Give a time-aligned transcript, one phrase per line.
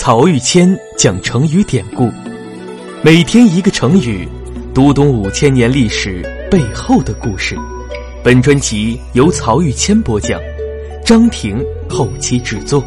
[0.00, 2.08] 曹玉谦讲成语典故，
[3.02, 4.28] 每天一个成语，
[4.72, 7.56] 读懂五千年历史背后的故事。
[8.22, 10.40] 本专辑由曹玉谦播讲，
[11.04, 12.80] 张婷后期制作。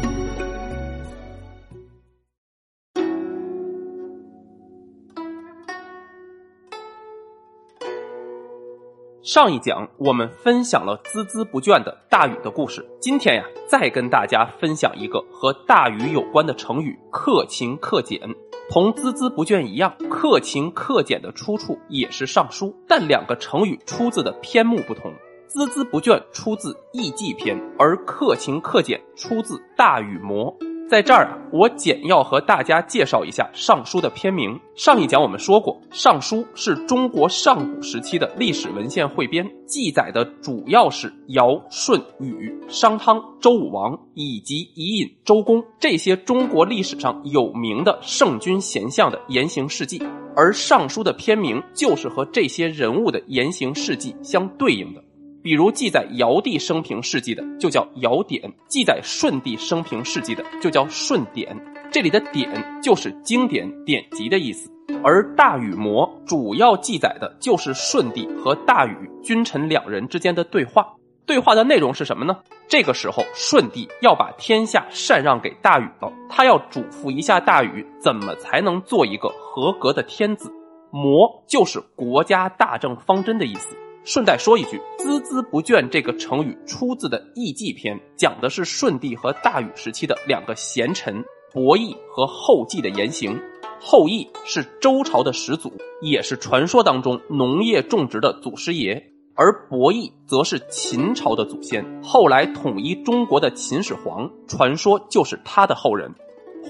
[9.22, 18.20] 上一讲我们分享了孜孜不倦的大禹的故事，今天呀，再跟大家分享一个和大禹有关的成语“克勤克俭”。
[18.68, 25.12] 同孜孜不倦一样，“克勤克俭”的出处也是《尚书》，但两个成语出自的篇目不同。
[25.48, 30.52] 孜孜不倦出自《易记》篇，而克勤克俭出自《大禹谟》。
[30.92, 34.60] 在这儿啊，我简要和大家介绍一下《尚书》的篇名。
[34.74, 49.98] 上一讲我们说过，《尚书》是中国上古时期的历史文献汇编，记载的主要是尧、舜、禹、商汤、周武王以及伊尹、周公这些中国历史上有名的圣君贤相的言行事迹，
[50.36, 55.01] 而《尚书》的篇名就是和这些人物的言行事迹相对应的。
[55.42, 61.58] 比如记载尧帝生平事迹的，就叫尧典；记载舜帝生平事迹的，就叫舜典。
[61.90, 62.48] 这里的“典”
[62.80, 64.70] 就是经典、典籍的意思。
[65.02, 70.86] 而《大禹谟》主要记载的就是舜帝和大禹君臣两人之间的对话。
[71.26, 72.38] 对话的内容是什么呢？
[72.68, 80.52] 这个时候，舜帝要把天下禅让给大禹了，他要嘱咐一下大禹，怎么才能做一个合格的天子。
[80.90, 83.76] 谟就是国家大政方针的意思。
[84.04, 91.22] 顺带说一句，“孜孜不倦”这个成语出自的《易记》篇，讲的是舜帝和大禹时期的两个贤臣
[91.52, 93.40] 伯益和后稷的言行。
[93.80, 99.00] 后羿是周朝的始祖，也是传说当中农业种植的祖师爷；
[99.36, 106.12] 而伯益则是秦朝的祖先，后来统一中国的秦始皇，传说就是他的后人。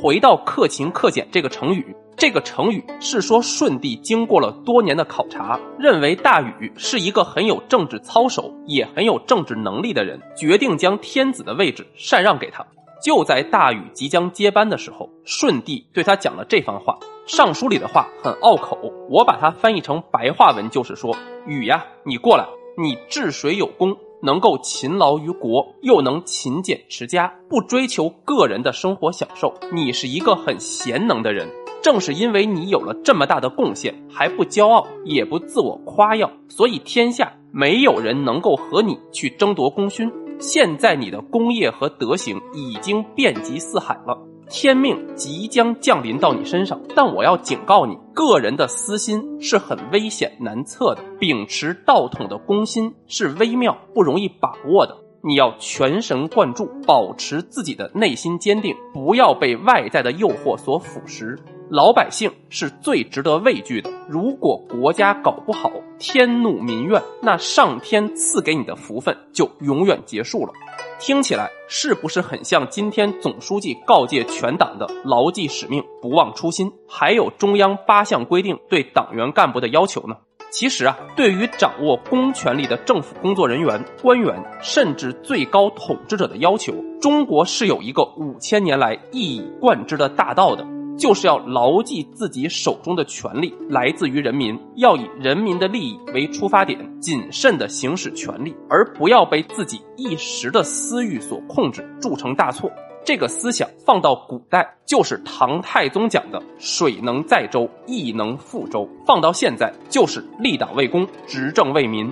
[0.03, 1.97] 回到“克勤克俭”这个成语。
[2.17, 12.65] 这个成语是说，舜帝经过了多年的考察，认为大禹是一个很有政治操守，也很有政治能力的人，决定将天子的位置禅让给他。
[13.03, 16.97] 就在大禹即将接班的时候，舜帝对他讲了这番话。
[17.27, 18.79] 尚书里的话很拗口，
[19.09, 22.47] 我把它翻译成白话文，就是说：禹呀，你过来，
[22.77, 31.49] 你治水有功，能够勤劳于国，又能勤俭持家，不追求个人的生活享受，你是一个很贤能的人。
[31.83, 40.11] 正是因为你有了这么大的贡献，还不骄傲，也不自我夸耀，所以天下没有人能够和你去争夺功勋。
[40.39, 46.81] 现在你的功业和德行已经遍及四海了，天命即将降临到你身上。
[46.97, 54.97] 但我要警告你，个人的私心是很危险难测的，秉持道统的公心是微妙不容易把握的。
[55.25, 61.39] 你要全神贯注，保持自己的内心坚定，不要被外在的诱惑所腐蚀。
[61.73, 63.91] 老百姓是最值得畏惧的。
[64.07, 70.53] 如果国家搞不好，天怒民怨，那上天赐给你的福分就永远结束了。
[70.99, 80.15] 听起来是不是很像今天总书记告诫全党的牢记使命、不忘初心，还有中央八项规定对党员干部的要求呢？
[80.51, 90.67] 其实啊，对于掌握公权力的政府工作人员、官员，甚至最高统治者的要求，中国是有一个五千年来一以贯之的大道的。
[90.99, 102.71] 就是要牢记自己手中的权力来自于人民，要以人民的利益为出发点，谨慎地行使权力，而不要被自己一时的私欲所控制，铸成大错。
[103.05, 112.09] 这个思想放到古代，就是唐太宗讲的“水能载舟，亦能覆舟”；放到现在，就是立党为公，执政为民。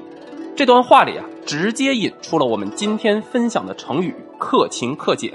[0.56, 5.32] 这段话里啊，直接引出了我们今天分享的成语“克勤克俭”。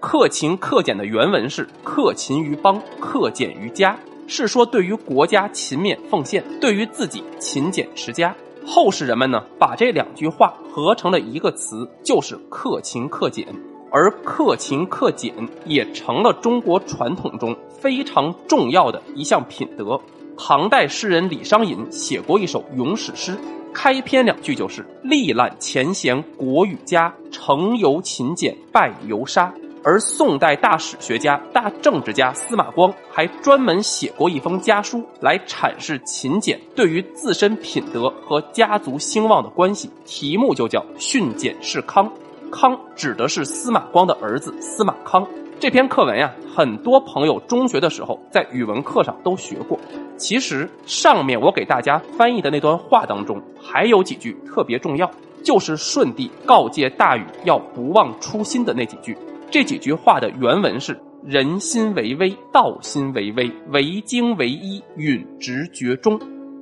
[0.00, 3.98] 克勤克俭的原文是“克勤于邦，克俭于家”，
[4.28, 8.34] 是说对于国家勤勉奉献，对于自己勤俭持家。
[8.64, 13.46] 后世人们呢，把这两句话合成了一个词，就是“克勤克俭”。
[13.90, 20.00] 而克勤克俭也成了中国传统中非常重要的一项品德。
[20.36, 23.36] 唐代诗人李商隐写过一首咏史诗，
[23.74, 29.52] 开篇两句就是“历览前贤国与家，成由勤俭败由杀”。
[29.84, 42.06] 而宋代大史学家、大政治家司马光还专门写过一封家书，来阐释勤俭对于自身品德和家族兴旺的关系，题目就叫《训俭示康》。
[42.50, 45.26] 康指的是司马光的儿子司马康。
[45.60, 49.78] 这篇课文呀，很多朋友中学的时候在语文课上都学过。
[50.16, 55.10] 其实上面我给大家翻译的那段话当中，还有几句特别重要，
[55.42, 59.16] 就是舜帝告诫大禹要不忘初心的那几句。
[59.50, 66.20] 这几句话的原文是：“人心为微，道心为微，为精为一，允直觉中。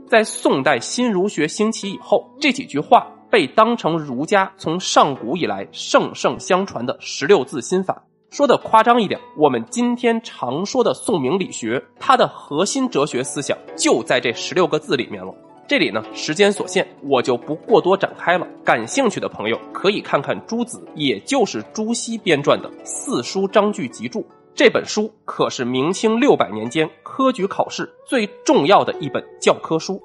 [0.09, 8.05] 在宋代新儒学兴起以后，这几句话被当成儒家从上古以来圣圣相传的十六字心法。
[8.31, 15.35] 说的夸张一点，我们今天常说的宋明理学，它的核心哲学思想就在这十六个字里面了。
[15.69, 18.47] 这里呢，时间所限，我就不过多展开了。
[18.65, 24.21] 感兴趣的朋友可以看看朱子，也就是朱熹编撰的《四书章句集注》
[24.55, 30.01] 这本书，可是明清六百年间科举考试最重要的一本教科书。